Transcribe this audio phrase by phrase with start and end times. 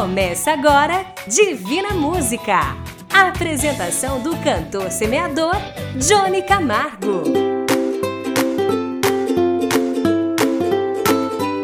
[0.00, 2.74] Começa agora Divina Música.
[3.12, 5.54] A apresentação do cantor semeador
[5.94, 7.22] Johnny Camargo.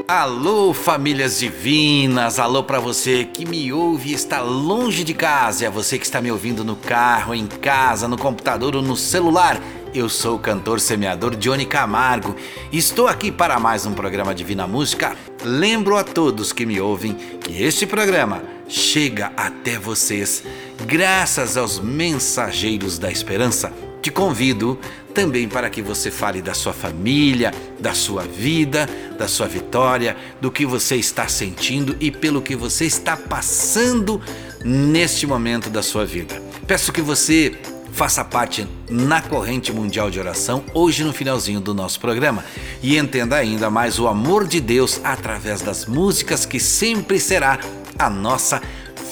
[0.07, 2.39] Alô, famílias divinas!
[2.39, 6.05] Alô para você que me ouve e está longe de casa, e a você que
[6.05, 9.59] está me ouvindo no carro, em casa, no computador ou no celular.
[9.95, 12.37] Eu sou o cantor semeador Johnny Camargo.
[12.71, 15.17] Estou aqui para mais um programa Divina Música.
[15.49, 20.43] Lembro a todos que me ouvem que este programa chega até vocês
[20.85, 23.73] graças aos mensageiros da esperança.
[24.03, 24.77] Te convido
[25.15, 30.51] também para que você fale da sua família, da sua vida, da sua vitória, do
[30.51, 34.21] que você está sentindo e pelo que você está passando
[34.65, 36.43] neste momento da sua vida.
[36.67, 37.57] Peço que você
[37.97, 42.45] faça parte na corrente mundial de oração hoje no finalzinho do nosso programa
[42.83, 47.59] e entenda ainda mais o amor de Deus através das músicas que sempre será
[47.99, 48.61] a nossa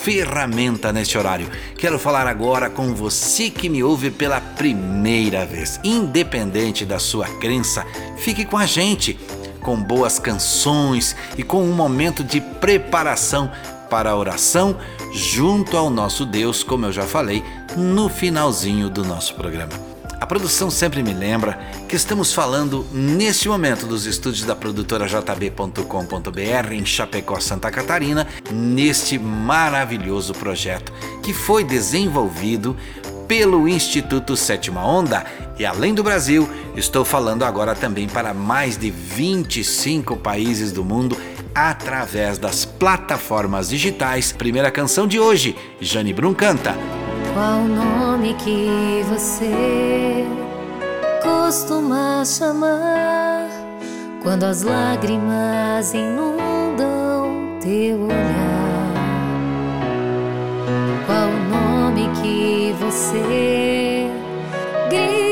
[0.03, 1.49] ferramenta neste horário.
[1.79, 5.81] Quero falar agora com você que me ouve pela primeira vez.
[5.83, 7.87] Independente da sua crença,
[8.19, 9.19] fique com a gente
[9.63, 13.51] com boas canções e com um momento de preparação
[13.89, 14.77] para a oração
[15.15, 17.45] junto ao nosso Deus, como eu já falei
[17.77, 19.73] no finalzinho do nosso programa.
[20.21, 26.73] A produção sempre me lembra que estamos falando neste momento dos estúdios da produtora jb.com.br
[26.73, 30.93] em Chapecó, Santa Catarina, neste maravilhoso projeto
[31.23, 32.77] que foi desenvolvido
[33.29, 35.25] pelo Instituto Sétima Onda.
[35.59, 41.17] E além do Brasil, estou falando agora também para mais de 25 países do mundo
[41.55, 44.33] através das plataformas digitais.
[44.33, 46.75] Primeira canção de hoje, Jane Brum canta.
[47.33, 50.27] Qual o nome que você
[51.23, 53.49] costuma chamar
[54.23, 58.95] quando as lágrimas inundam teu olhar?
[61.07, 64.11] Qual o nome que você
[64.91, 65.24] grita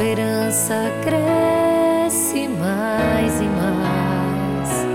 [0.00, 4.86] esperança cresce mais e mais?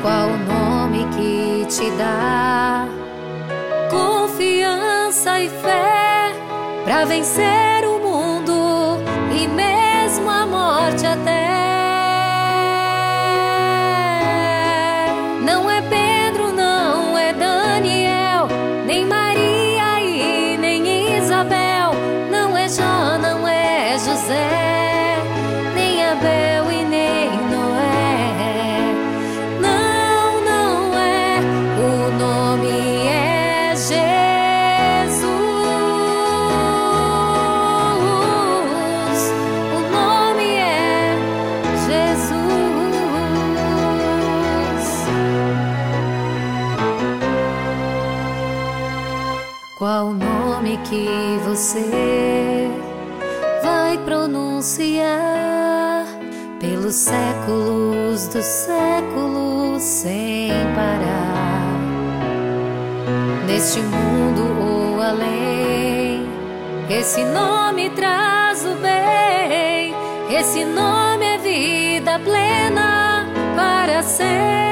[0.00, 2.88] Qual o nome que te dá
[3.90, 6.32] confiança e fé
[6.86, 7.67] para vencer
[59.80, 61.78] sem parar?
[63.46, 66.26] Neste mundo ou além,
[66.90, 69.94] esse nome traz o bem,
[70.30, 73.26] esse nome é vida plena
[73.56, 74.67] para sempre.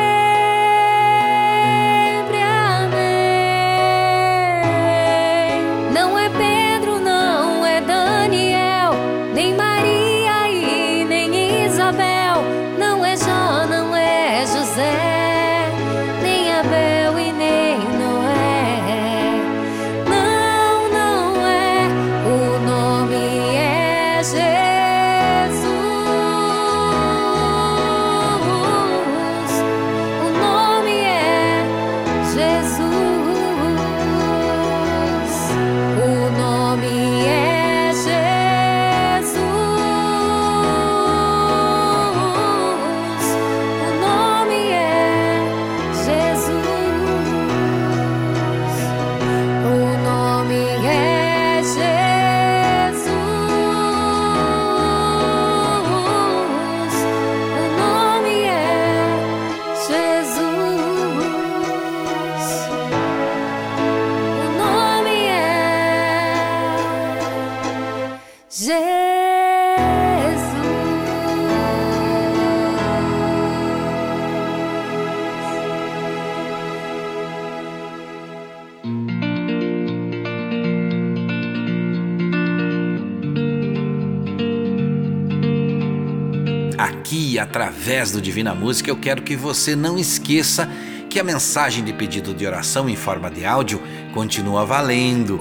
[87.38, 90.68] Através do Divina Música, eu quero que você não esqueça
[91.08, 93.80] que a mensagem de pedido de oração em forma de áudio
[94.12, 95.40] continua valendo.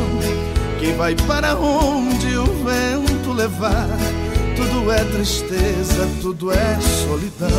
[0.79, 2.63] que vai para onde o
[4.55, 7.49] Tudo é tristeza, tudo é solidão.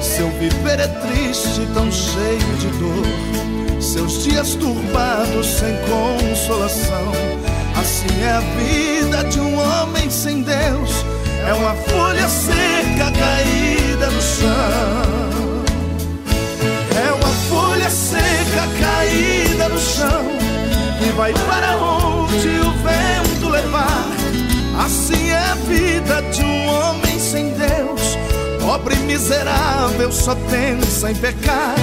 [0.00, 3.82] Seu viver é triste, tão cheio de dor.
[3.82, 7.12] Seus dias turbados, sem consolação.
[7.76, 11.04] Assim é a vida de um homem sem Deus.
[11.48, 15.64] É uma folha seca caída no chão.
[16.96, 20.24] É uma folha seca caída no chão.
[21.00, 22.73] Que vai para onde o.
[24.78, 28.18] Assim é a vida de um homem sem Deus.
[28.60, 31.74] Pobre miserável só pensa em pecar.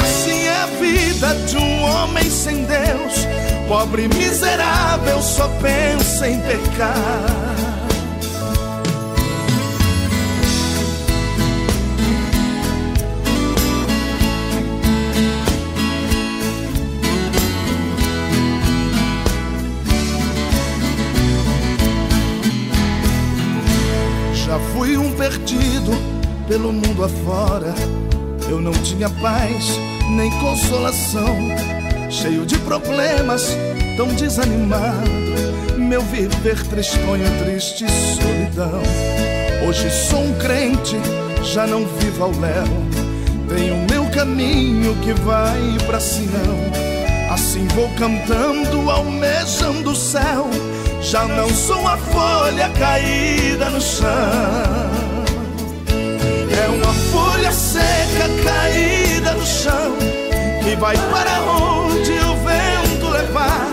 [0.00, 3.26] Assim é a vida de um homem sem Deus.
[3.68, 7.63] Pobre miserável só pensa em pecar.
[25.44, 25.92] Perdido
[26.48, 27.74] pelo mundo afora.
[28.48, 29.78] Eu não tinha paz
[30.16, 31.36] nem consolação.
[32.10, 33.56] Cheio de problemas,
[33.96, 35.10] tão desanimado.
[35.76, 38.82] Meu viver tristonho, triste solidão.
[39.66, 40.96] Hoje sou um crente,
[41.42, 42.64] já não vivo ao léu.
[43.48, 46.58] Tenho meu caminho que vai pra Sião.
[47.30, 50.48] Assim vou cantando, almejando o céu.
[51.02, 54.93] Já não sou uma folha caída no chão.
[57.54, 59.96] Seca caída no chão
[60.64, 63.68] que vai para onde o vento levar.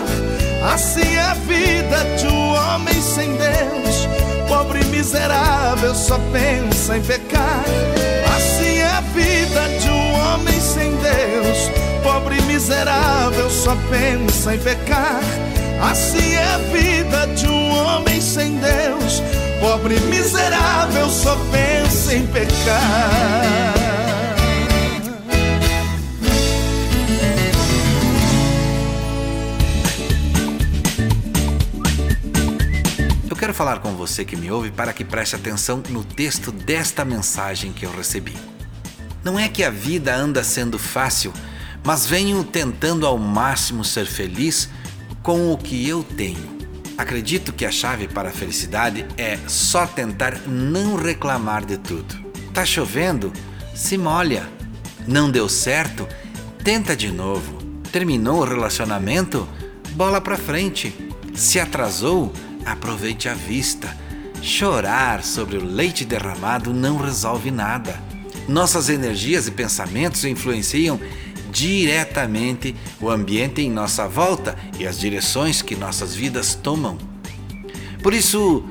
[0.72, 4.08] Assim é a vida de um homem sem Deus.
[4.48, 7.64] Pobre miserável só pensa em pecar.
[8.36, 11.70] Assim é a vida de um homem sem Deus.
[12.04, 15.20] Pobre miserável só pensa em pecar.
[15.82, 19.20] Assim é a vida de um homem sem Deus.
[19.60, 23.74] Pobre miserável só pensa em pecar.
[33.28, 37.04] Eu quero falar com você que me ouve para que preste atenção no texto desta
[37.04, 38.36] mensagem que eu recebi.
[39.24, 41.32] Não é que a vida anda sendo fácil,
[41.82, 44.68] mas venho tentando ao máximo ser feliz
[45.22, 46.62] com o que eu tenho.
[46.98, 52.14] Acredito que a chave para a felicidade é só tentar não reclamar de tudo.
[52.52, 53.32] Tá chovendo?
[53.74, 54.48] Se molha.
[55.06, 56.06] Não deu certo?
[56.62, 57.58] Tenta de novo.
[57.90, 59.48] Terminou o relacionamento?
[59.92, 60.94] Bola pra frente.
[61.34, 62.32] Se atrasou?
[62.64, 63.96] Aproveite a vista.
[64.42, 67.98] Chorar sobre o leite derramado não resolve nada.
[68.48, 71.00] Nossas energias e pensamentos influenciam
[71.52, 76.96] diretamente o ambiente em nossa volta e as direções que nossas vidas tomam.
[78.02, 78.64] Por isso,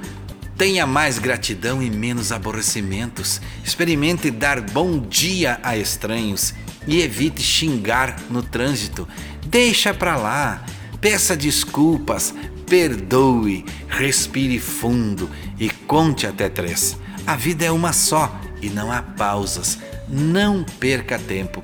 [0.57, 3.39] tenha mais gratidão e menos aborrecimentos.
[3.63, 6.53] Experimente dar bom dia a estranhos
[6.87, 9.07] e evite xingar no trânsito.
[9.45, 10.65] Deixa pra lá.
[10.99, 12.33] Peça desculpas,
[12.67, 16.97] perdoe, respire fundo e conte até três.
[17.25, 19.79] A vida é uma só e não há pausas.
[20.07, 21.63] Não perca tempo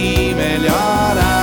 [0.00, 1.39] e melhorar.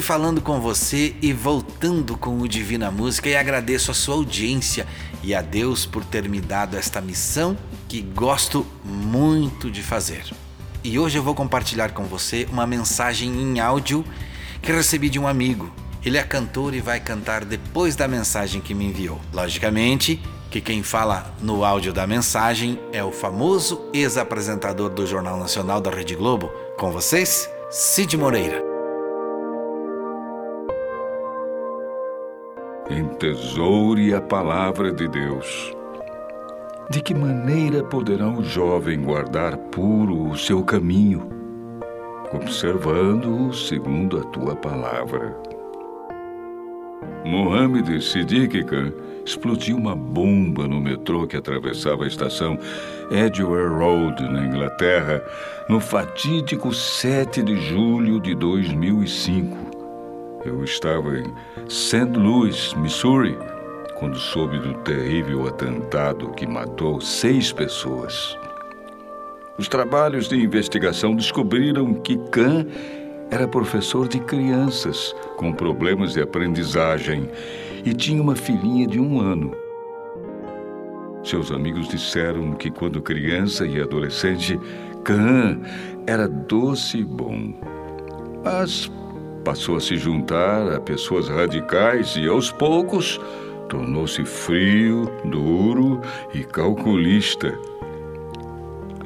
[0.00, 4.86] Aqui falando com você e voltando com o Divina Música e agradeço a sua audiência
[5.22, 10.24] e a Deus por ter me dado esta missão que gosto muito de fazer.
[10.82, 14.04] E hoje eu vou compartilhar com você uma mensagem em áudio
[14.62, 15.70] que recebi de um amigo.
[16.02, 19.20] Ele é cantor e vai cantar depois da mensagem que me enviou.
[19.32, 25.80] Logicamente que quem fala no áudio da mensagem é o famoso ex-apresentador do Jornal Nacional
[25.80, 26.50] da Rede Globo.
[26.78, 28.69] Com vocês, Cid Moreira.
[32.90, 35.72] Entesoure a palavra de Deus.
[36.90, 41.28] De que maneira poderá o jovem guardar puro o seu caminho?
[42.32, 45.36] Observando-o segundo a tua palavra.
[47.24, 48.92] Mohammed Siddiq Khan
[49.24, 52.58] explodiu uma bomba no metrô que atravessava a estação
[53.10, 55.22] Edgware Road, na Inglaterra,
[55.68, 59.69] no fatídico 7 de julho de 2005
[60.44, 61.32] eu estava em
[61.68, 62.06] St.
[62.16, 63.36] Louis, Missouri,
[63.98, 68.38] quando soube do terrível atentado que matou seis pessoas.
[69.58, 72.66] Os trabalhos de investigação descobriram que Khan
[73.30, 77.28] era professor de crianças com problemas de aprendizagem
[77.84, 79.54] e tinha uma filhinha de um ano.
[81.22, 84.58] Seus amigos disseram que, quando criança e adolescente,
[85.04, 85.60] Khan
[86.06, 87.52] era doce e bom.
[88.42, 88.90] Mas
[89.44, 93.20] passou a se juntar a pessoas radicais e, aos poucos,
[93.68, 96.00] tornou-se frio, duro
[96.34, 97.56] e calculista.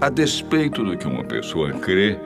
[0.00, 2.18] A despeito do que uma pessoa crê,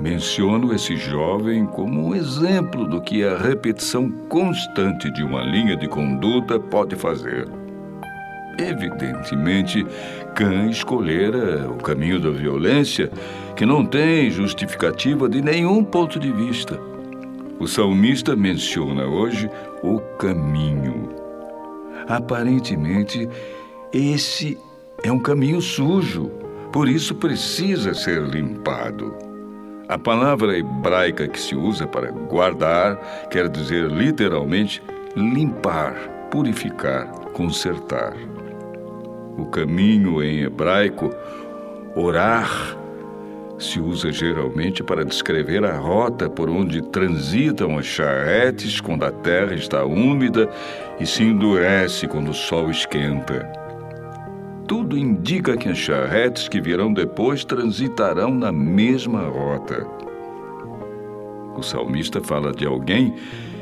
[0.00, 5.86] menciono esse jovem como um exemplo do que a repetição constante de uma linha de
[5.86, 7.48] conduta pode fazer.
[8.58, 9.86] Evidentemente,
[10.34, 13.10] Kant escolhera o caminho da violência,
[13.56, 16.91] que não tem justificativa de nenhum ponto de vista.
[17.62, 19.48] O salmista menciona hoje
[19.84, 21.10] o caminho.
[22.08, 23.28] Aparentemente,
[23.92, 24.58] esse
[25.04, 26.28] é um caminho sujo,
[26.72, 29.14] por isso precisa ser limpado.
[29.88, 32.96] A palavra hebraica que se usa para guardar
[33.30, 34.82] quer dizer literalmente
[35.14, 35.94] limpar,
[36.32, 38.16] purificar, consertar.
[39.38, 41.10] O caminho em hebraico,
[41.94, 42.76] orar,
[43.62, 49.54] se usa geralmente para descrever a rota por onde transitam as charretes quando a terra
[49.54, 50.48] está úmida
[50.98, 53.50] e se endurece quando o sol esquenta.
[54.66, 59.86] Tudo indica que as charretes que virão depois transitarão na mesma rota.
[61.56, 63.14] O salmista fala de alguém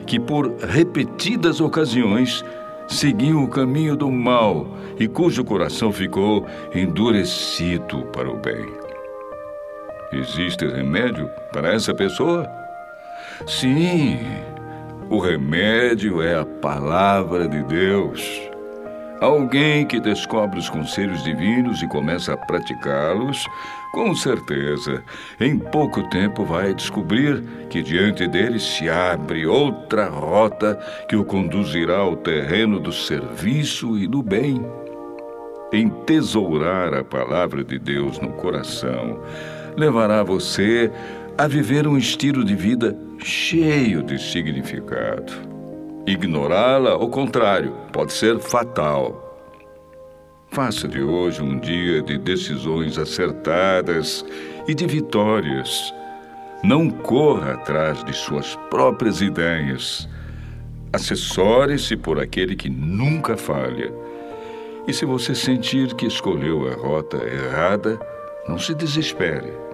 [0.06, 2.44] que, por repetidas ocasiões,
[2.88, 4.66] seguiu o caminho do mal
[4.98, 8.89] e cujo coração ficou endurecido para o bem.
[10.12, 12.44] Existe remédio para essa pessoa?
[13.46, 14.18] Sim,
[15.08, 18.20] o remédio é a palavra de Deus.
[19.20, 23.46] Alguém que descobre os conselhos divinos e começa a praticá-los,
[23.92, 25.04] com certeza,
[25.38, 30.76] em pouco tempo vai descobrir que diante dele se abre outra rota
[31.08, 34.64] que o conduzirá ao terreno do serviço e do bem.
[35.72, 39.20] Entesourar a palavra de Deus no coração
[39.76, 40.90] levará você
[41.36, 45.32] a viver um estilo de vida cheio de significado.
[46.06, 49.26] Ignorá-la, ao contrário, pode ser fatal.
[50.50, 54.24] Faça de hoje um dia de decisões acertadas
[54.66, 55.94] e de vitórias.
[56.64, 60.08] Não corra atrás de suas próprias ideias.
[60.92, 63.92] Acessore-se por aquele que nunca falha.
[64.88, 68.00] E se você sentir que escolheu a rota errada,
[68.48, 69.69] não se desespere.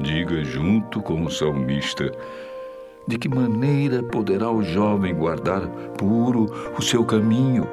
[0.00, 2.10] Diga junto com o salmista:
[3.06, 5.66] de que maneira poderá o jovem guardar
[5.98, 7.68] puro o seu caminho,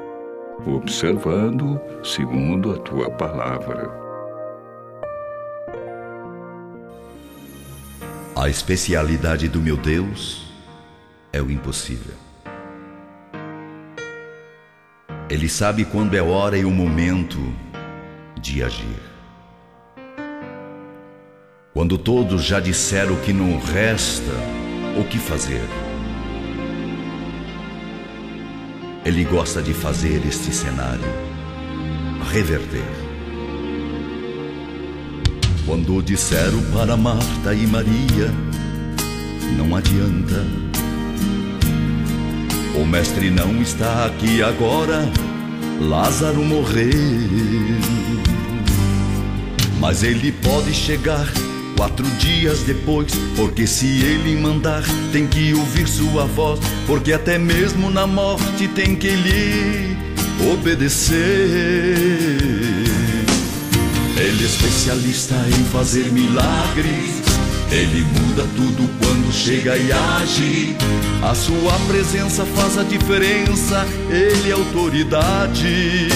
[0.66, 3.90] observando segundo a tua palavra?
[8.36, 10.50] A especialidade do meu Deus
[11.32, 12.14] é o impossível.
[15.28, 17.38] Ele sabe quando é hora e o momento
[18.40, 19.09] de agir.
[21.72, 24.32] Quando todos já disseram que não resta
[24.98, 25.62] o que fazer.
[29.04, 31.00] Ele gosta de fazer este cenário
[32.32, 32.82] reverter.
[35.64, 38.34] Quando disseram para Marta e Maria,
[39.56, 40.44] não adianta.
[42.74, 45.08] O mestre não está aqui agora,
[45.80, 46.90] Lázaro morreu.
[49.78, 51.26] Mas ele pode chegar
[51.80, 57.90] Quatro dias depois, porque se ele mandar, tem que ouvir sua voz, porque até mesmo
[57.90, 59.96] na morte tem que lhe
[60.52, 61.16] obedecer.
[64.14, 67.22] Ele é especialista em fazer milagres,
[67.72, 70.76] ele muda tudo quando chega e age.
[71.22, 76.08] A sua presença faz a diferença, ele é autoridade.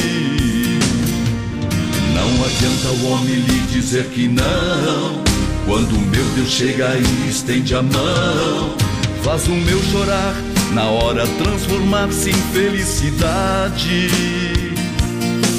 [2.12, 5.33] Não adianta o homem lhe dizer que não.
[5.66, 8.76] Quando meu Deus chega e estende a mão,
[9.22, 10.34] faz o meu chorar,
[10.72, 14.08] na hora transformar-se em felicidade.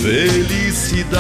[0.04, 1.15] Felicidade.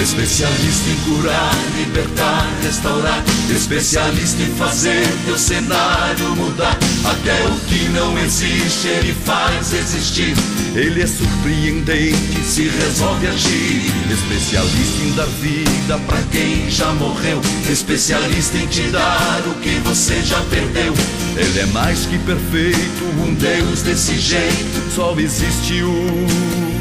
[0.00, 3.24] Especialista em curar, libertar, restaurar.
[3.50, 6.78] Especialista em fazer teu cenário mudar.
[7.04, 10.34] Até o que não existe, ele faz existir.
[10.76, 13.82] Ele é surpreendente, se resolve agir.
[14.08, 17.40] Especialista em dar vida para quem já morreu.
[17.68, 20.94] Especialista em te dar o que você já perdeu.
[21.36, 24.94] Ele é mais que perfeito, um Deus desse jeito.
[24.94, 26.77] Só existe um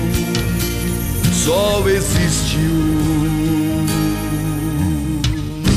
[1.48, 3.86] só existe um.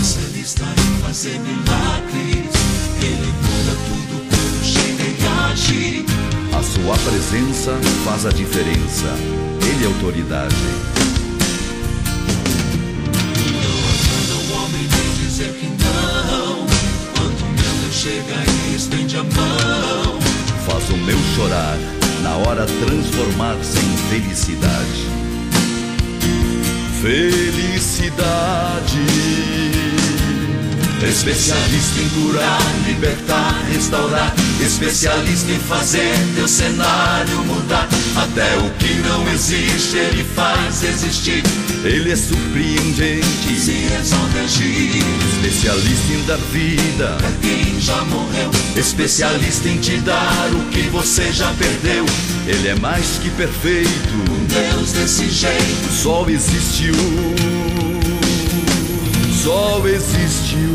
[0.02, 2.50] Especialista em fazer milagres,
[3.00, 5.16] ele muda tudo quando chega e
[5.52, 6.04] age.
[6.52, 9.14] A sua presença faz a diferença,
[9.62, 10.56] ele é autoridade.
[13.62, 16.66] Não adianta o homem me dizer que não,
[17.14, 20.18] quando o meu chega e estende a mão.
[20.66, 21.78] Faz o meu chorar,
[22.24, 25.29] na hora transformar-se em felicidade
[27.00, 28.20] felicidade.
[31.02, 34.34] Especialista em curar, libertar, restaurar.
[34.64, 37.88] Especialista em fazer teu cenário mudar.
[38.16, 41.42] Até o que não existe, ele faz existir.
[41.82, 43.86] Ele é surpreendente, se
[44.44, 45.02] agir.
[45.32, 48.50] Especialista em dar vida pra quem já morreu.
[48.76, 52.04] Especialista em te dar o que você já perdeu.
[52.46, 53.90] Ele é mais que perfeito.
[54.30, 55.92] Um Deus desse jeito.
[55.92, 57.34] Só existe um.
[59.42, 60.69] Só existe um.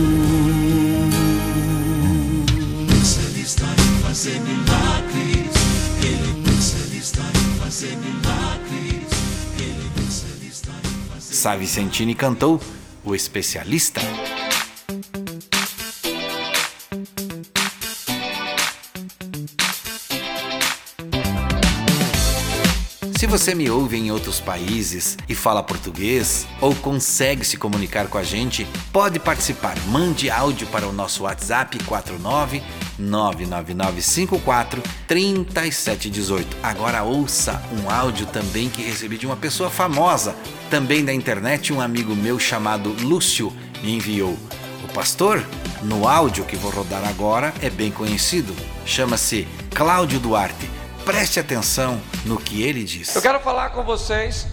[11.46, 12.60] Sá Vicentini cantou
[13.04, 14.02] O Especialista.
[23.38, 28.24] Você me ouve em outros países e fala português ou consegue se comunicar com a
[28.24, 29.78] gente, pode participar.
[29.88, 32.64] Mande áudio para o nosso WhatsApp 49
[32.98, 36.48] 99954 3718.
[36.64, 40.34] Agora ouça um áudio também que recebi de uma pessoa famosa,
[40.70, 43.52] também da internet, um amigo meu chamado Lúcio
[43.84, 44.40] me enviou.
[44.82, 45.46] O pastor,
[45.84, 48.56] no áudio que vou rodar agora, é bem conhecido.
[48.86, 50.75] Chama-se Cláudio Duarte.
[51.06, 53.16] Preste atenção no que ele diz.
[53.16, 54.48] Eu quero falar com vocês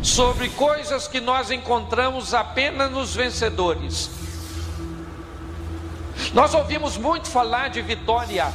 [0.00, 4.08] sobre coisas que nós encontramos apenas nos vencedores.
[6.32, 8.52] Nós ouvimos muito falar de vitória.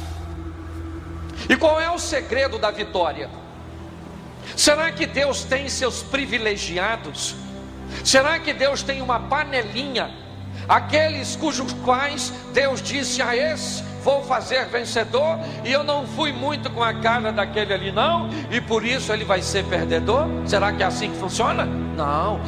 [1.46, 3.28] E qual é o segredo da vitória?
[4.56, 7.34] Será que Deus tem seus privilegiados?
[8.02, 10.21] Será que Deus tem uma panelinha?
[10.68, 16.68] Aqueles cujos quais Deus disse a esse vou fazer vencedor, e eu não fui muito
[16.70, 20.26] com a cara daquele ali, não, e por isso ele vai ser perdedor?
[20.44, 21.64] Será que é assim que funciona?
[21.64, 22.40] Não.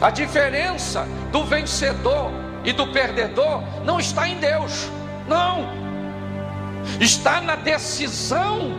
[0.00, 2.30] A diferença do vencedor
[2.64, 4.88] e do perdedor não está em Deus,
[5.26, 5.66] não,
[7.00, 8.70] está na decisão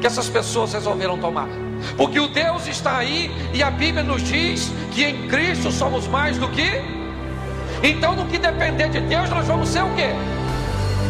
[0.00, 1.48] que essas pessoas resolveram tomar.
[1.96, 6.38] Porque o Deus está aí e a Bíblia nos diz que em Cristo somos mais
[6.38, 7.03] do que.
[7.82, 10.10] Então, no que depender de Deus, nós vamos ser o quê?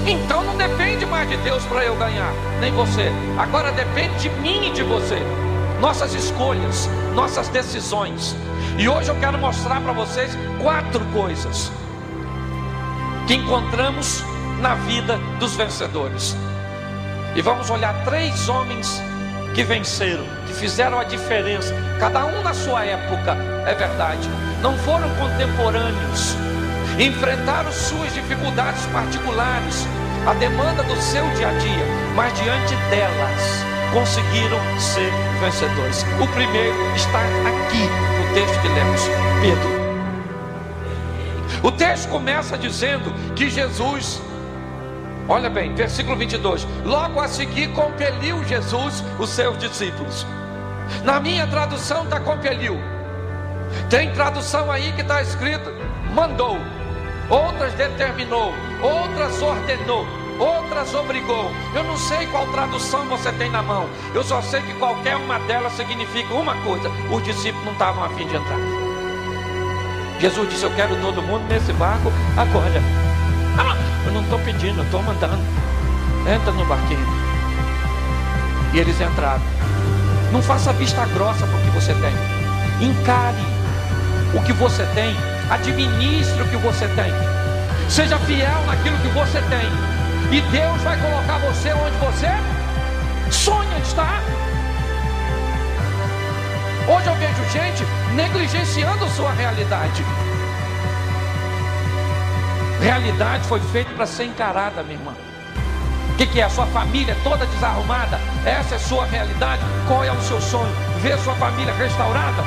[0.07, 3.11] Então não depende mais de Deus para eu ganhar, nem você.
[3.38, 5.18] Agora depende de mim e de você.
[5.81, 8.37] Nossas escolhas, nossas decisões.
[8.77, 11.72] E hoje eu quero mostrar para vocês quatro coisas
[13.27, 14.22] que encontramos
[14.61, 16.37] na vida dos vencedores.
[17.35, 19.03] E vamos olhar três homens
[19.55, 24.29] que venceram, que fizeram a diferença, cada um na sua época, é verdade.
[24.61, 26.37] Não foram contemporâneos,
[26.98, 29.87] enfrentaram suas dificuldades particulares,
[30.26, 36.04] a demanda do seu dia a dia, mas diante delas conseguiram ser vencedores.
[36.22, 39.02] O primeiro está aqui no texto que lemos,
[39.40, 39.85] Pedro.
[41.62, 44.20] O texto começa dizendo que Jesus,
[45.28, 50.26] olha bem, versículo 22, logo a seguir compeliu Jesus os seus discípulos.
[51.02, 52.78] Na minha tradução está compeliu.
[53.88, 55.72] Tem tradução aí que está escrito
[56.14, 56.59] mandou
[57.28, 60.06] outras determinou, outras ordenou,
[60.38, 61.50] outras obrigou.
[61.74, 65.38] Eu não sei qual tradução você tem na mão, eu só sei que qualquer uma
[65.40, 68.58] delas significa uma coisa: os discípulos não estavam a fim de entrar.
[70.20, 72.82] Jesus disse: Eu quero todo mundo nesse barco agora.
[73.58, 75.42] Ah, eu não estou pedindo, eu estou mandando.
[76.26, 77.06] Entra no barquinho.
[78.72, 79.42] E eles entraram.
[80.32, 82.88] Não faça vista grossa para o que você tem.
[82.88, 83.37] Encare
[84.34, 85.16] o que você tem
[85.50, 87.12] Administre o que você tem.
[87.88, 89.68] Seja fiel naquilo que você tem.
[90.33, 92.28] E Deus vai colocar você onde você
[93.30, 94.22] sonha estar.
[96.88, 100.04] Hoje eu vejo gente negligenciando sua realidade.
[102.80, 105.14] Realidade foi feita para ser encarada, minha irmã.
[106.11, 106.44] O que, que, é?
[106.44, 108.18] A sua família toda desarrumada?
[108.46, 109.62] Essa é sua realidade?
[109.88, 110.72] Qual é o seu sonho?
[111.00, 112.42] Ver sua família restaurada?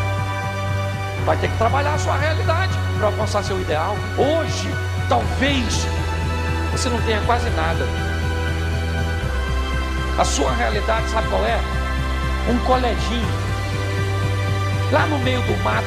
[1.25, 3.95] Vai ter que trabalhar a sua realidade para alcançar seu ideal.
[4.17, 4.69] Hoje,
[5.07, 5.87] talvez,
[6.71, 7.85] você não tenha quase nada.
[10.17, 11.59] A sua realidade, sabe qual é?
[12.49, 13.27] Um coleginho,
[14.91, 15.85] lá no meio do mato,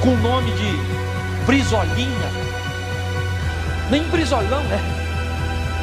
[0.00, 0.76] com o nome de
[1.46, 2.30] Brisolinha.
[3.90, 4.80] Nem Brisolão, né?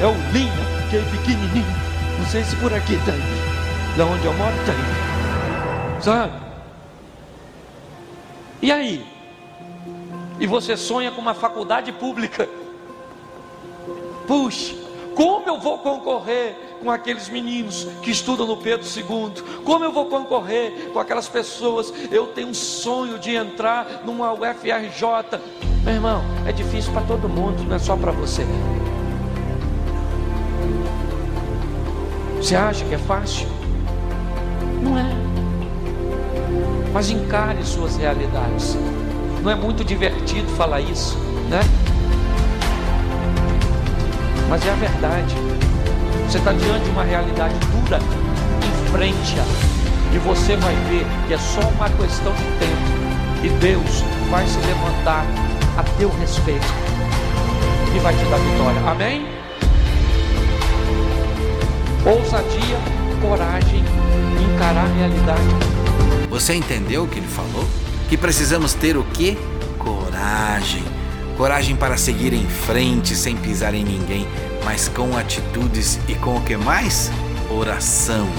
[0.02, 0.52] É o Linha,
[0.90, 1.76] que é pequenininho.
[2.20, 3.20] Não sei se por aqui tem.
[3.98, 6.02] Da onde eu moro tem.
[6.02, 6.34] Sabe?
[8.62, 9.13] E aí?
[10.40, 12.50] E você sonha com uma faculdade pública?
[14.28, 14.76] Puxa,
[15.16, 19.62] como eu vou concorrer com aqueles meninos que estudam no Pedro II?
[19.64, 21.94] Como eu vou concorrer com aquelas pessoas?
[22.12, 25.40] Eu tenho um sonho de entrar numa UFRJ.
[25.84, 28.46] Meu irmão, é difícil para todo mundo, não é só para você.
[32.38, 33.48] Você acha que é fácil?
[34.82, 35.24] Não é
[36.94, 38.78] mas encare suas realidades.
[39.44, 41.18] Não é muito divertido falar isso,
[41.50, 41.60] né?
[44.48, 45.36] Mas é a verdade.
[46.26, 48.00] Você está diante de uma realidade dura,
[48.86, 49.44] enfrente-a.
[50.16, 53.44] E você vai ver que é só uma questão de tempo.
[53.44, 54.02] E Deus
[54.32, 55.26] vai se levantar
[55.78, 56.66] a teu respeito.
[57.94, 58.80] E vai te dar vitória.
[58.90, 59.28] Amém?
[62.06, 62.78] Ousadia,
[63.22, 63.84] coragem,
[64.54, 65.42] encarar a realidade
[66.30, 67.83] Você entendeu o que ele falou?
[68.14, 69.36] Que precisamos ter o quê?
[69.80, 70.84] Coragem.
[71.36, 74.28] Coragem para seguir em frente sem pisar em ninguém,
[74.64, 77.10] mas com atitudes e com o que mais?
[77.50, 78.30] Oração.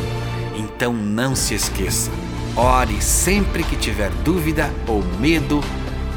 [0.55, 2.09] Então não se esqueça.
[2.55, 5.61] Ore sempre que tiver dúvida ou medo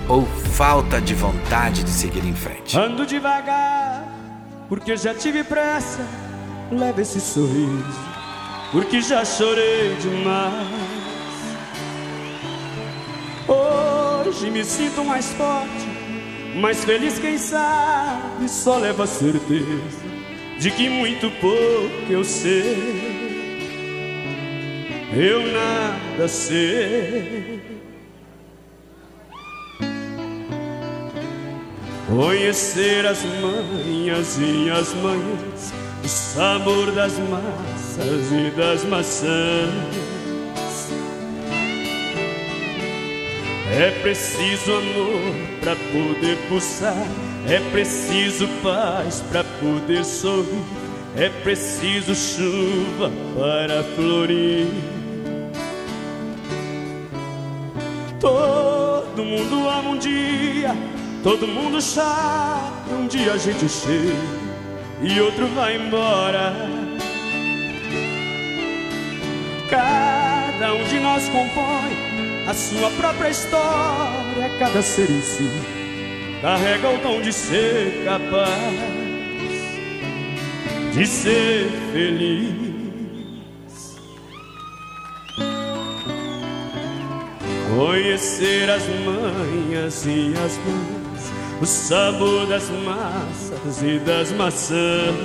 [0.08, 2.78] ou falta de vontade de seguir em frente.
[2.78, 4.06] Ando devagar,
[4.70, 6.06] porque já tive pressa.
[6.72, 8.00] Leva esse sorriso,
[8.72, 10.87] porque já chorei demais.
[14.28, 15.88] Hoje me sinto mais forte,
[16.58, 18.50] mais feliz, quem sabe.
[18.50, 19.64] Só leva a certeza
[20.60, 22.76] de que muito pouco eu sei.
[25.16, 27.62] Eu nada sei.
[32.10, 40.17] Conhecer as manhas e as manhãs, o sabor das massas e das maçãs.
[43.72, 47.08] É preciso amor para poder pulsar,
[47.48, 50.64] é preciso paz para poder sorrir,
[51.16, 54.68] é preciso chuva para florir.
[58.20, 60.76] Todo mundo ama um dia
[61.28, 64.16] Todo mundo sabe, um dia a gente chega
[65.02, 66.54] e outro vai embora.
[69.70, 72.07] Cada um de nós compõe
[72.48, 75.50] a sua própria história, cada ser em si
[76.42, 78.98] carrega o dom de ser capaz
[80.94, 82.68] de ser feliz.
[87.76, 91.32] Conhecer as manhas e as mães
[91.62, 95.16] o sabor das massas e das maçãs.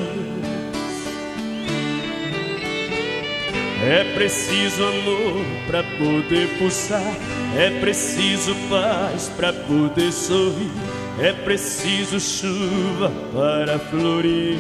[3.85, 7.17] É preciso amor para poder pulsar,
[7.57, 10.73] é preciso paz para poder sorrir,
[11.21, 14.59] é preciso chuva para florir.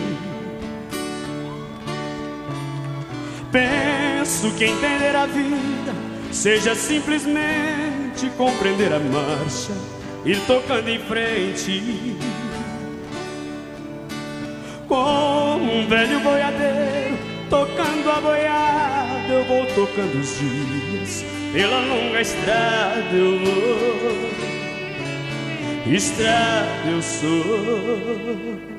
[3.50, 5.94] Penso que entender a vida
[6.30, 9.72] seja simplesmente compreender a marcha
[10.24, 12.16] ir tocando em frente.
[14.86, 23.14] Como um velho boiadeiro tocando a boiada, eu vou tocando os dias pela longa estrada
[23.14, 24.32] eu vou.
[25.92, 28.72] Estrada eu sou.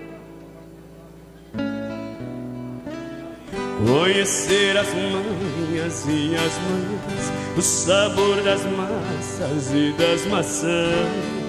[3.85, 11.43] Conhecer as manhas e as manhãs, o sabor das massas e das maçãs.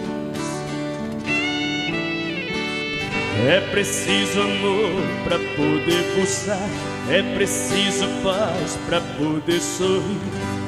[3.46, 6.68] É preciso amor para poder pulsar,
[7.10, 10.20] é preciso paz para poder sorrir,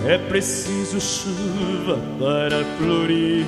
[0.07, 3.47] é preciso chuva para florir.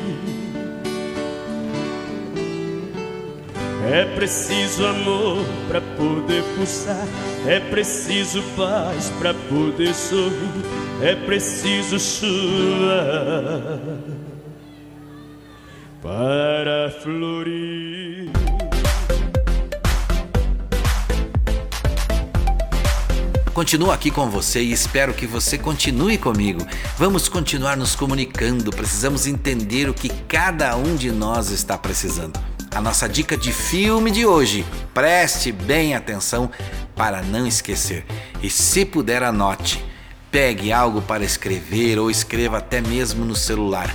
[3.90, 7.06] É preciso amor para poder pulsar,
[7.46, 10.64] é preciso paz para poder sorrir,
[11.02, 13.38] é preciso chuva
[16.02, 18.47] para florir.
[23.58, 26.64] Continuo aqui com você e espero que você continue comigo.
[26.96, 32.38] Vamos continuar nos comunicando, precisamos entender o que cada um de nós está precisando.
[32.70, 36.48] A nossa dica de filme de hoje, preste bem atenção
[36.94, 38.06] para não esquecer.
[38.40, 39.84] E se puder, anote.
[40.30, 43.92] Pegue algo para escrever ou escreva até mesmo no celular.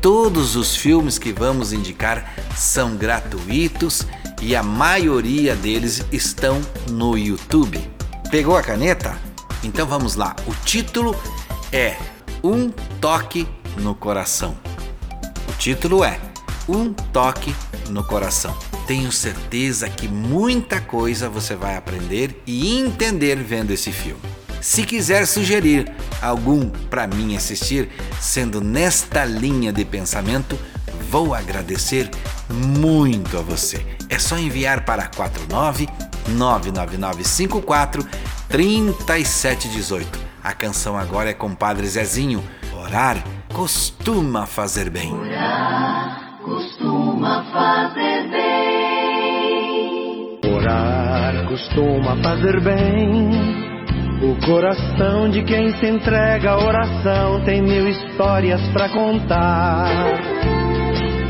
[0.00, 4.06] Todos os filmes que vamos indicar são gratuitos
[4.40, 7.98] e a maioria deles estão no YouTube.
[8.30, 9.18] Pegou a caneta?
[9.64, 10.36] Então vamos lá.
[10.46, 11.16] O título
[11.72, 11.96] é
[12.44, 14.56] Um Toque no Coração.
[15.48, 16.16] O título é
[16.68, 17.52] Um Toque
[17.88, 18.56] no Coração.
[18.86, 24.22] Tenho certeza que muita coisa você vai aprender e entender vendo esse filme.
[24.60, 27.90] Se quiser sugerir algum para mim assistir,
[28.20, 30.56] sendo nesta linha de pensamento,
[31.10, 32.08] vou agradecer
[32.48, 33.84] muito a você.
[34.08, 35.88] É só enviar para 49
[36.28, 38.06] 99954
[38.48, 40.30] 3718.
[40.42, 42.42] A canção agora é com Padre Zezinho.
[42.72, 45.12] Orar costuma fazer bem.
[45.12, 48.80] Orar costuma fazer bem.
[50.54, 53.60] Orar costuma fazer bem.
[54.22, 60.39] O coração de quem se entrega à oração tem mil histórias para contar.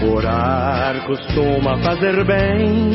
[0.03, 2.91] Orar costuma fazer bem.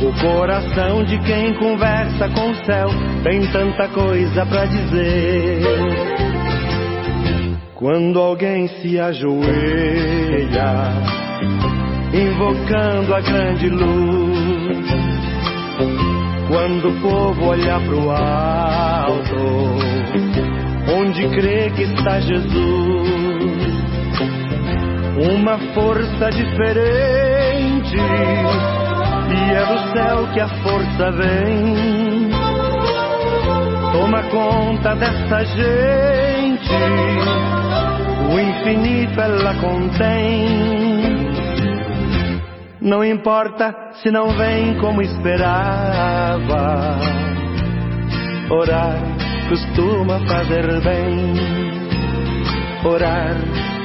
[0.00, 2.88] O coração de quem conversa com o céu
[3.22, 5.62] tem tanta coisa para dizer.
[7.74, 9.44] Quando alguém se ajoelha,
[12.14, 14.86] invocando a grande luz,
[16.48, 19.36] quando o povo olha pro alto,
[20.98, 23.75] onde crê que está Jesus,
[25.16, 27.96] uma força diferente,
[29.28, 32.30] e é do céu que a força vem.
[33.92, 36.76] Toma conta dessa gente
[38.32, 40.48] o infinito ela contém.
[42.80, 46.98] Não importa se não vem como esperava.
[48.50, 48.98] Orar
[49.48, 51.34] costuma fazer bem.
[52.84, 53.36] Orar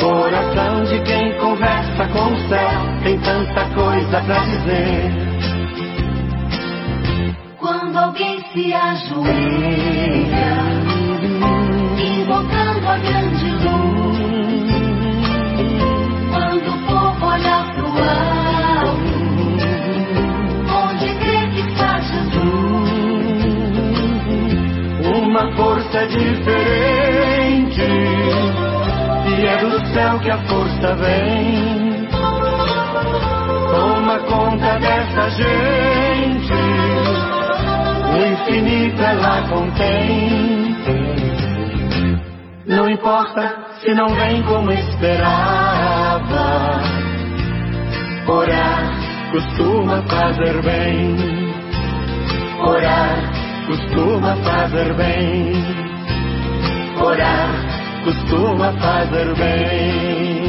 [0.00, 5.10] Coração de quem conversa com o céu tem tanta coisa pra dizer.
[7.58, 10.11] Quando alguém se ajoelha,
[30.82, 32.08] que a força vem.
[33.70, 36.52] Toma conta dessa gente,
[38.12, 40.76] o infinito ela contém.
[42.66, 46.20] Não importa se não vem como esperava,
[48.26, 48.92] orar
[49.30, 51.16] costuma fazer bem.
[52.60, 53.32] Orar
[53.66, 55.52] costuma fazer bem.
[57.02, 60.41] Orar costuma fazer bem.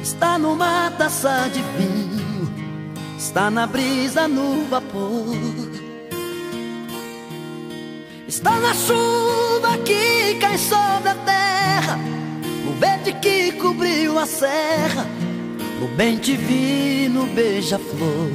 [0.00, 2.54] está numa taça de vinho,
[3.18, 5.26] está na brisa no vapor.
[8.28, 11.98] Está na chuva que cai sobre a terra,
[12.82, 15.06] verde que cobriu a serra,
[15.80, 18.28] no bem divino beija-flor.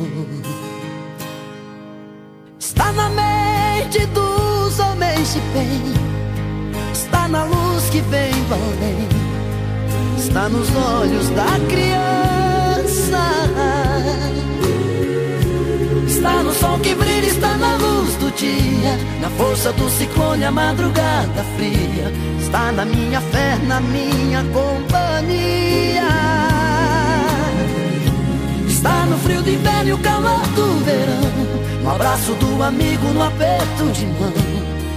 [2.57, 5.83] Está na mente dos homens de bem,
[6.93, 9.07] está na luz que vem do além,
[10.17, 13.17] está nos olhos da criança.
[16.07, 17.86] Está no sol que brilha, está na luz
[18.37, 22.11] dia, na força do ciclone, a madrugada fria.
[22.39, 26.07] Está na minha fé, na minha companhia.
[28.67, 33.23] Está no frio do inverno e o calor do verão, no abraço do amigo, no
[33.23, 34.33] aperto de mão,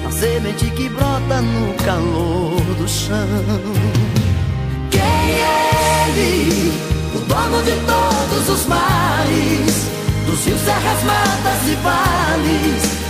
[0.04, 3.26] na semente que brota no calor do chão.
[4.90, 6.72] Quem é ele?
[7.14, 9.90] O dono de todos os mares
[10.26, 13.09] dos rios, serras, matas e vales,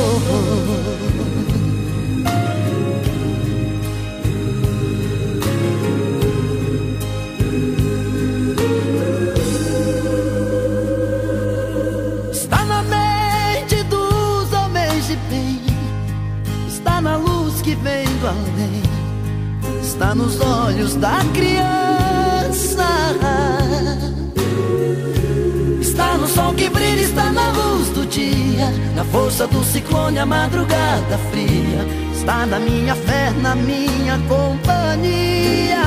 [29.31, 31.87] Força do ciclone, a madrugada fria.
[32.13, 35.77] Está na minha fé, na minha companhia.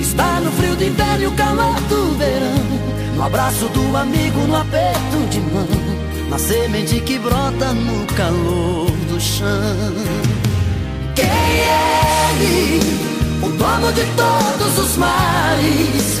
[0.00, 4.56] Está no frio do inverno e o calor do verão, no abraço do amigo, no
[4.56, 5.68] aperto de mão,
[6.28, 9.94] na semente que brota no calor do chão.
[11.14, 12.80] Quem é ele?
[13.42, 16.20] O dono de todos os mares,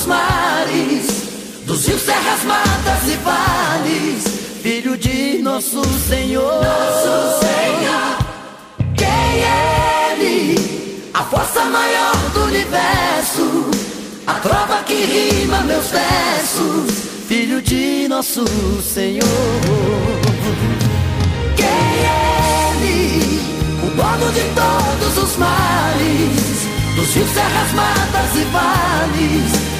[0.00, 1.06] Todos os mares,
[1.66, 4.24] dos rios, serras, matas e vales,
[4.62, 6.62] filho de nosso Senhor.
[6.62, 8.18] Nosso Senhor.
[8.96, 11.10] Quem é ele?
[11.12, 13.70] A força maior do universo,
[14.26, 18.44] a trova que rima meus versos, filho de nosso
[18.82, 19.24] Senhor.
[21.56, 23.40] Quem é ele?
[23.82, 29.79] O dono de todos os mares, dos rios, serras, matas e vales,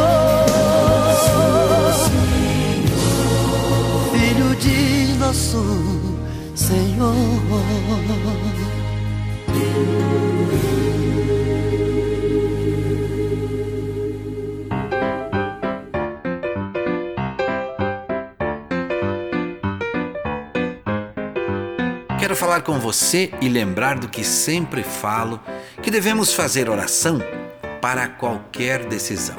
[5.31, 5.63] Nosso
[6.53, 7.15] Senhor.
[22.19, 25.39] Quero falar com você e lembrar do que sempre falo,
[25.81, 27.21] que devemos fazer oração
[27.81, 29.37] para qualquer decisão.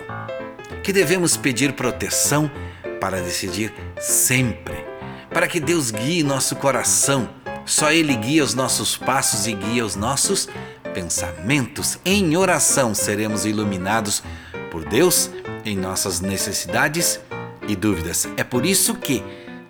[0.83, 2.51] Que devemos pedir proteção
[2.99, 4.92] para decidir sempre.
[5.33, 7.29] Para que Deus guie nosso coração.
[7.65, 10.49] Só Ele guia os nossos passos e guia os nossos
[10.93, 11.99] pensamentos.
[12.05, 14.23] Em oração seremos iluminados
[14.71, 15.31] por Deus
[15.65, 17.21] em nossas necessidades
[17.67, 18.29] e dúvidas.
[18.37, 19.23] É por isso que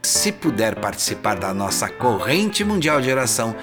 [0.03, 3.55] se puder participar da nossa corrente mundial de oração,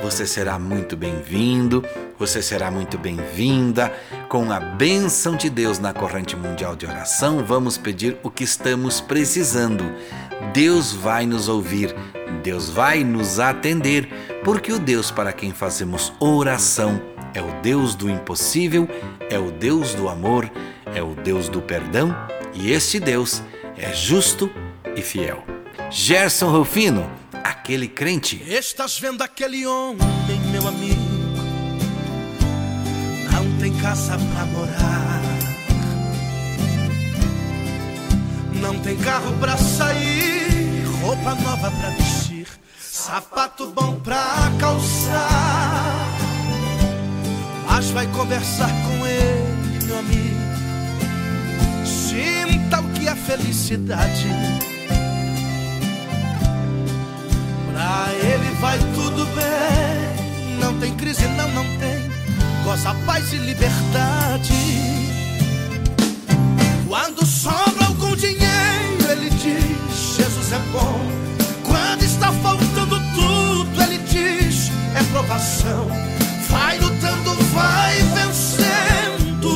[0.00, 1.84] você será muito bem-vindo,
[2.16, 3.92] você será muito bem-vinda.
[4.28, 9.00] Com a bênção de Deus na corrente mundial de oração, vamos pedir o que estamos
[9.00, 9.92] precisando.
[10.52, 11.94] Deus vai nos ouvir,
[12.42, 14.08] Deus vai nos atender,
[14.44, 17.00] porque o Deus para quem fazemos oração
[17.34, 18.88] é o Deus do impossível,
[19.30, 20.50] é o Deus do amor,
[20.94, 22.14] é o Deus do perdão
[22.54, 23.42] e este Deus
[23.76, 24.50] é justo
[24.96, 25.44] e fiel.
[25.90, 27.08] Gerson Rufino,
[27.44, 28.42] aquele crente.
[28.46, 29.98] Estás vendo aquele homem,
[30.50, 31.00] meu amigo?
[33.30, 35.37] Não tem casa pra morar.
[38.60, 42.46] Não tem carro pra sair, roupa nova pra vestir,
[42.78, 46.08] sapato bom pra calçar.
[47.66, 50.36] Mas vai conversar com ele, meu amigo.
[51.86, 54.26] Sinta o que é felicidade.
[57.72, 60.58] Pra ele vai tudo bem.
[60.60, 62.10] Não tem crise, não, não tem.
[62.64, 64.52] Goza paz e liberdade.
[66.88, 67.87] Quando sobra
[68.18, 71.00] dinheiro, ele diz: Jesus é bom.
[71.64, 75.86] Quando está faltando tudo, ele diz: é provação.
[76.48, 79.48] Vai lutando, vai vencendo.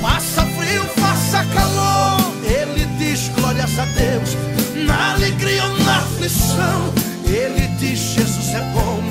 [0.00, 2.32] Faça frio, faça calor.
[2.44, 4.36] Ele diz: glórias a Deus.
[4.86, 6.94] Na alegria ou na aflição,
[7.26, 9.02] ele diz: Jesus é bom.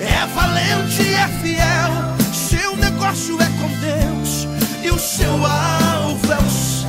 [0.00, 2.16] É valente, é fiel.
[2.32, 6.88] Seu negócio é com Deus e o seu alvo é o céu.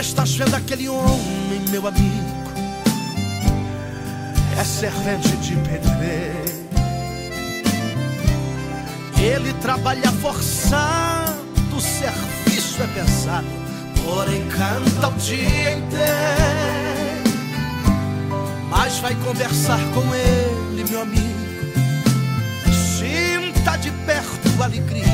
[0.00, 2.34] Estás vendo aquele homem, meu amigo?
[4.58, 6.64] É servente de pedreiro.
[9.18, 11.34] Ele trabalha forçado,
[11.74, 13.46] o serviço é pesado,
[14.04, 17.24] porém canta o dia inteiro.
[18.68, 21.24] Mas vai conversar com ele, meu amigo.
[22.98, 24.23] Sinta de perto
[24.62, 25.04] a alegria.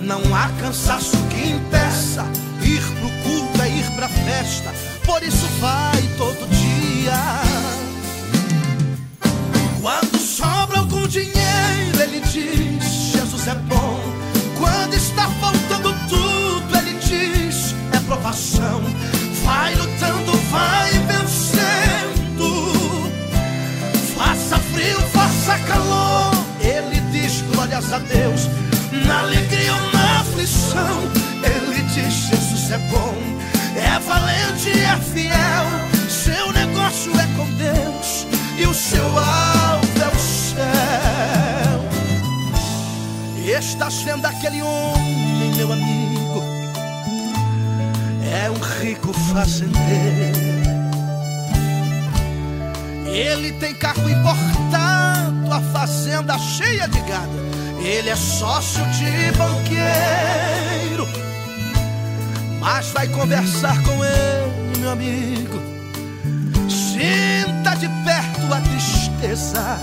[0.00, 2.24] Não há cansaço que impeça
[2.62, 4.72] ir pro culto, é ir pra festa.
[5.04, 7.12] Por isso vai todo dia.
[9.80, 14.00] Quando sobra algum dinheiro, ele diz: Jesus é bom.
[14.58, 18.82] Quando está faltando tudo, ele diz: é provação.
[19.44, 22.21] Vai lutando, vai vencendo.
[24.52, 26.30] Faça frio, faça calor.
[26.60, 28.50] Ele diz: glórias a Deus.
[29.06, 31.00] Na alegria ou na aflição,
[31.42, 33.14] ele diz: Jesus é bom.
[33.74, 35.64] É valente, é fiel.
[36.10, 38.26] Seu negócio é com Deus
[38.58, 41.80] e o seu alvo é o céu.
[43.58, 46.44] Estás vendo aquele homem, meu amigo?
[48.30, 50.51] É um rico fazendeiro.
[53.12, 57.42] Ele tem carro importado, a fazenda cheia de gado.
[57.84, 61.06] Ele é sócio de banqueiro.
[62.58, 65.60] Mas vai conversar com ele, meu amigo.
[66.70, 69.78] Sinta de perto a tristeza.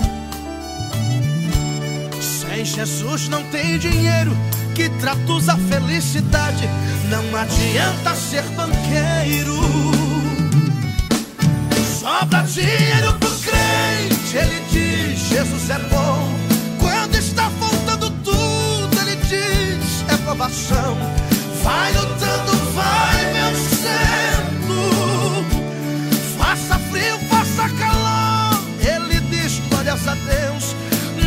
[2.20, 4.36] Sem Jesus não tem dinheiro
[4.74, 6.68] que traduz a felicidade.
[7.08, 9.59] Não adianta ser banqueiro.
[12.20, 16.38] Sobra dinheiro pro crente, ele diz: Jesus é bom.
[16.78, 20.98] Quando está faltando tudo, ele diz: é provação.
[21.62, 24.76] Vai lutando, vai vencendo.
[26.36, 28.62] Faça frio, faça calor.
[28.80, 30.76] Ele diz: glórias a Deus.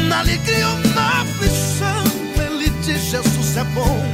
[0.08, 2.04] Na alegria ou na aflição,
[2.38, 4.06] ele diz: Jesus é bom.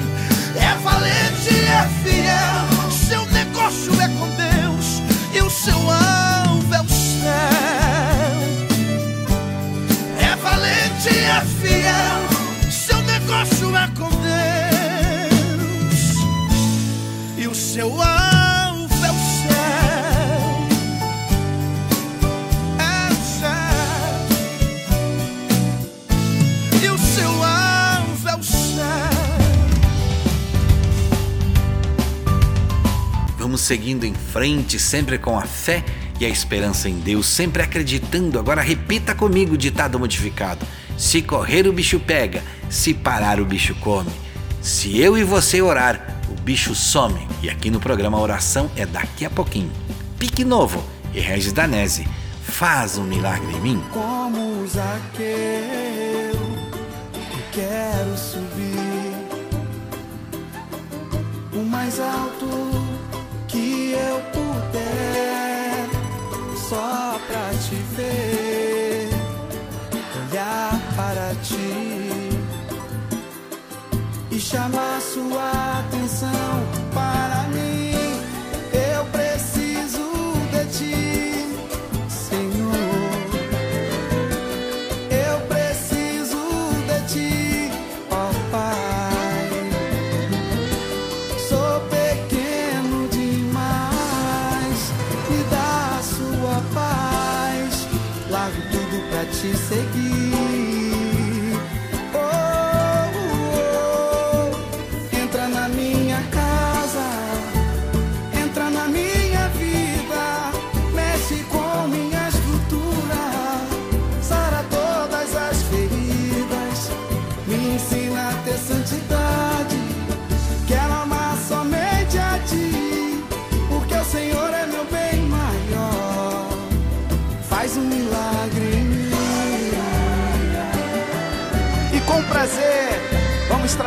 [0.55, 2.89] É valente, é fiel.
[2.89, 5.03] Seu negócio é com Deus
[5.33, 6.48] e o seu alvo
[10.19, 12.29] é valente, é fiel.
[12.71, 14.29] Seu negócio é com Deus
[17.37, 19.49] e o seu alvo é o céu.
[22.79, 23.79] É o céu.
[26.83, 28.69] E o seu alvo é o céu.
[33.37, 35.83] Vamos seguindo em frente, sempre com a fé
[36.19, 38.37] e a esperança em Deus, sempre acreditando.
[38.37, 40.65] Agora repita comigo o ditado modificado:
[40.97, 44.11] Se correr, o bicho pega, se parar, o bicho come.
[44.61, 47.27] Se eu e você orar, o bicho some.
[47.41, 49.71] E aqui no programa Oração é daqui a pouquinho.
[50.17, 52.05] Pique Novo e Regis Danese.
[52.43, 53.83] Faz um milagre em mim.
[53.93, 56.49] Como Zaqueu, eu
[57.53, 59.13] quero subir
[61.53, 62.47] o mais alto
[63.47, 64.48] que eu puder,
[74.49, 75.58] chamar sua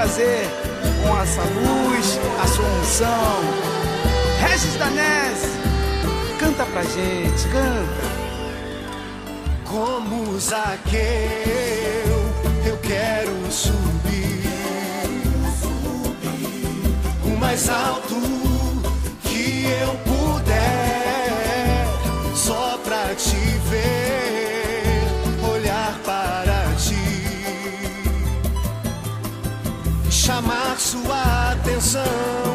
[0.03, 0.51] trazer
[1.01, 3.41] com essa luz a sua unção.
[4.41, 5.47] Regis Danese,
[6.41, 8.13] canta pra gente, canta.
[9.65, 10.99] Como Zaqueu,
[12.67, 14.43] eu quero subir
[17.25, 18.17] o mais alto
[19.23, 21.87] que eu puder,
[22.35, 23.37] só pra te
[23.71, 24.12] ver,
[30.93, 32.52] sua atenção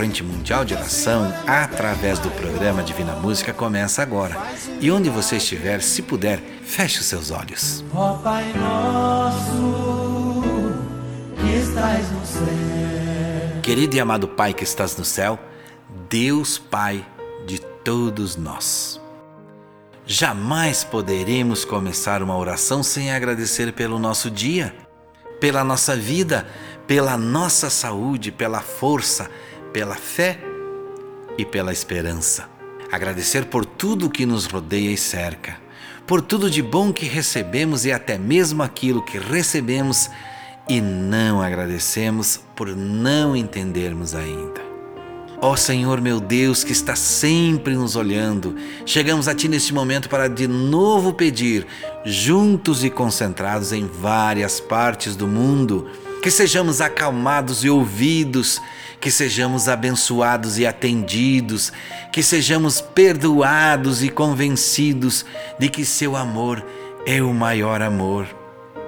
[0.00, 4.34] corrente mundial de oração, através do programa Divina Música, começa agora.
[4.80, 7.84] E onde você estiver, se puder, feche os seus olhos.
[7.94, 10.42] Ó Pai nosso,
[11.36, 13.60] que estás no céu.
[13.62, 15.38] Querido e amado Pai que estás no céu,
[16.08, 17.04] Deus Pai
[17.46, 18.98] de todos nós.
[20.06, 24.74] Jamais poderemos começar uma oração sem agradecer pelo nosso dia,
[25.38, 26.48] pela nossa vida,
[26.86, 29.30] pela nossa saúde, pela força,
[29.72, 30.38] pela fé
[31.38, 32.48] e pela esperança.
[32.90, 35.56] Agradecer por tudo que nos rodeia e cerca,
[36.06, 40.10] por tudo de bom que recebemos e até mesmo aquilo que recebemos
[40.68, 44.60] e não agradecemos por não entendermos ainda.
[45.42, 48.54] Ó Senhor meu Deus, que está sempre nos olhando,
[48.84, 51.66] chegamos a Ti neste momento para de novo pedir,
[52.04, 55.88] juntos e concentrados em várias partes do mundo,
[56.20, 58.60] que sejamos acalmados e ouvidos,
[59.00, 61.72] que sejamos abençoados e atendidos,
[62.12, 65.24] que sejamos perdoados e convencidos
[65.58, 66.64] de que Seu amor
[67.06, 68.26] é o maior amor.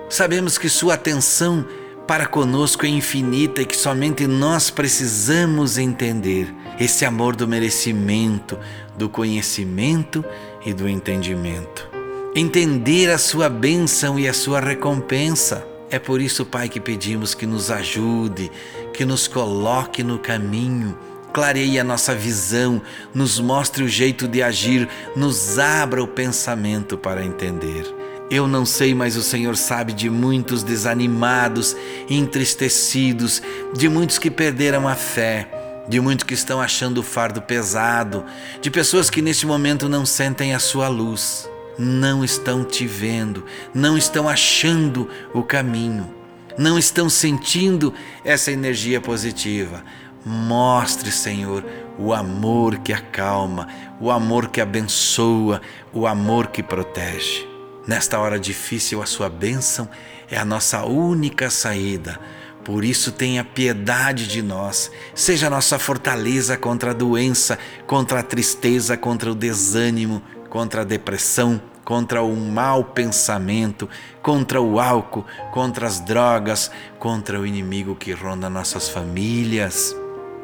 [0.09, 1.67] Sabemos que Sua atenção
[2.07, 8.59] para conosco é infinita e que somente nós precisamos entender esse amor do merecimento,
[8.99, 10.25] do conhecimento
[10.67, 11.89] e do entendimento.
[12.35, 15.72] Entender a sua bênção e a sua recompensa.
[15.93, 18.51] É por isso, Pai, que pedimos que nos ajude,
[18.95, 20.99] que nos coloque no caminho,
[21.35, 22.81] clareie a nossa visão,
[23.13, 27.85] nos mostre o jeito de agir, nos abra o pensamento para entender.
[28.31, 31.77] Eu não sei, mas o Senhor sabe de muitos desanimados,
[32.09, 33.43] entristecidos,
[33.75, 35.47] de muitos que perderam a fé,
[35.87, 38.25] de muitos que estão achando o fardo pesado,
[38.63, 43.45] de pessoas que neste momento não sentem a sua luz, não estão te vendo,
[43.75, 46.13] não estão achando o caminho,
[46.59, 47.93] não estão sentindo
[48.25, 49.83] essa energia positiva.
[50.25, 51.65] Mostre, Senhor,
[51.99, 53.69] o amor que acalma,
[54.01, 55.61] o amor que abençoa,
[55.93, 57.47] o amor que protege.
[57.87, 59.89] Nesta hora difícil, a sua bênção
[60.31, 62.21] é a nossa única saída.
[62.65, 64.93] Por isso, tenha piedade de nós.
[65.15, 70.23] Seja a nossa fortaleza contra a doença, contra a tristeza, contra o desânimo,
[70.53, 73.89] contra a depressão, contra o mau pensamento,
[74.21, 79.97] contra o álcool, contra as drogas, contra o inimigo que ronda nossas famílias.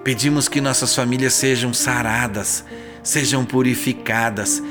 [0.02, 2.64] Pedimos que nossas famílias sejam saradas,
[3.02, 4.62] sejam purificadas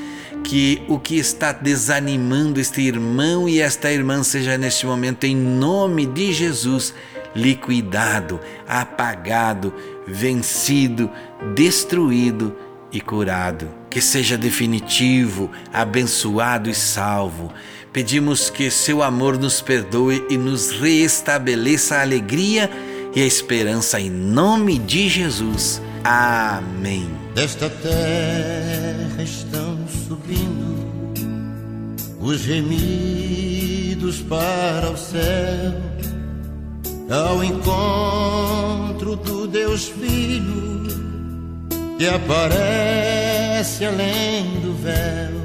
[0.42, 6.04] que o que está desanimando este irmão e esta irmã seja neste momento, em nome
[6.04, 6.92] de Jesus,
[7.32, 9.72] liquidado, apagado,
[10.04, 11.08] vencido,
[11.54, 12.56] destruído
[12.90, 13.77] e curado.
[13.90, 17.52] Que seja definitivo, abençoado e salvo.
[17.92, 22.70] Pedimos que seu amor nos perdoe e nos reestabeleça a alegria
[23.14, 25.80] e a esperança em nome de Jesus.
[26.04, 27.08] Amém.
[27.34, 30.68] Desta terra estão subindo
[32.20, 35.72] os gemidos para o céu,
[37.10, 41.07] ao encontro do Deus Filho
[41.98, 45.36] que aparece além do véu,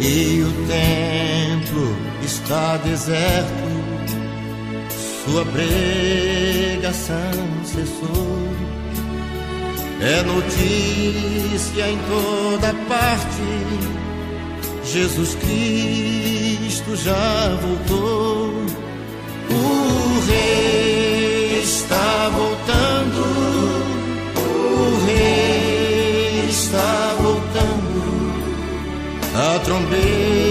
[0.00, 3.74] e o templo está deserto,
[5.24, 7.14] sua pregação
[7.64, 8.34] cessou.
[10.00, 13.42] É notícia em toda parte.
[14.84, 18.52] Jesus Cristo já voltou.
[19.50, 22.53] O Rei está voltando.
[29.36, 30.43] A trombeta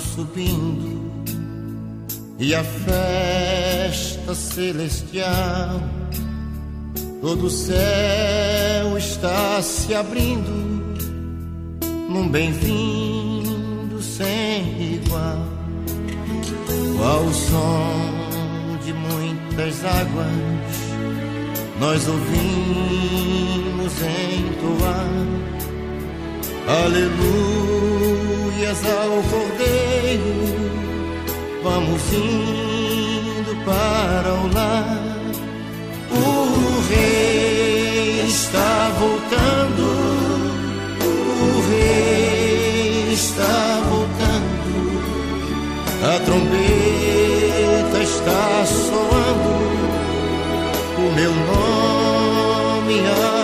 [0.00, 1.12] subindo
[2.40, 5.80] e a festa celestial,
[7.20, 10.50] todo o céu está se abrindo
[12.08, 15.38] num bem-vindo sem igual,
[17.00, 20.28] ao som de muitas águas,
[21.78, 25.44] nós ouvimos entoar
[26.66, 27.18] Aleluias
[28.86, 30.32] ao Cordeiro,
[31.62, 35.04] vamos indo para o lar.
[36.10, 39.84] O Rei está voltando,
[41.04, 45.04] o Rei está voltando,
[46.02, 49.52] a trombeta está soando,
[50.96, 53.43] o meu nome a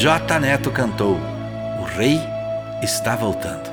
[0.00, 1.20] J Neto cantou
[1.78, 2.18] O Rei
[2.80, 3.68] está voltando.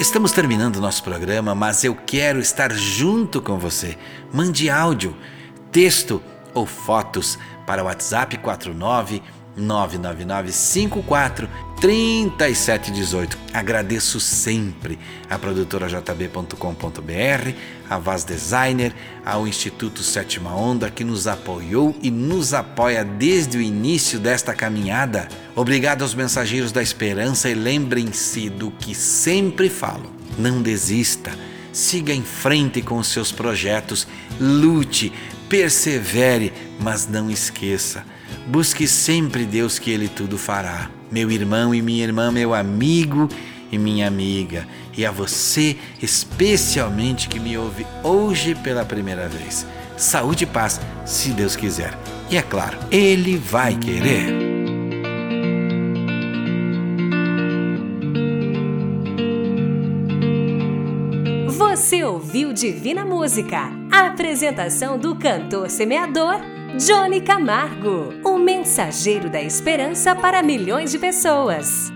[0.00, 3.96] Estamos terminando nosso programa, mas eu quero estar junto com você.
[4.32, 5.16] Mande áudio,
[5.70, 6.20] texto
[6.52, 9.22] ou fotos para o WhatsApp 49
[9.56, 11.48] 99954
[11.80, 13.38] 3718.
[13.54, 14.98] Agradeço sempre
[15.30, 17.54] a produtora jb.com.br,
[17.88, 23.62] a Vaz Designer, ao Instituto Sétima Onda que nos apoiou e nos apoia desde o
[23.62, 25.26] início desta caminhada.
[25.56, 30.12] Obrigado aos mensageiros da esperança e lembrem-se do que sempre falo.
[30.38, 31.30] Não desista.
[31.72, 34.06] Siga em frente com os seus projetos,
[34.38, 35.10] lute,
[35.48, 38.04] persevere, mas não esqueça.
[38.46, 40.90] Busque sempre Deus que Ele tudo fará.
[41.10, 43.28] Meu irmão e minha irmã, meu amigo
[43.70, 44.66] e minha amiga,
[44.96, 49.66] e a você especialmente que me ouve hoje pela primeira vez.
[49.96, 51.96] Saúde e paz, se Deus quiser.
[52.30, 54.50] E é claro, Ele vai querer.
[61.48, 70.14] Você ouviu Divina Música, a apresentação do cantor semeador Johnny Camargo, o mensageiro da esperança
[70.14, 71.92] para milhões de pessoas.